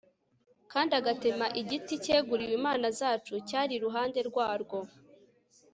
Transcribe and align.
kandi 0.71 0.91
agatema 0.99 1.47
igiti 1.61 1.93
cyeguriwe 2.03 2.53
imana 2.59 2.87
zacu 2.99 3.33
cyari 3.47 3.71
iruhande 3.75 4.19
rwarwo 4.29 4.79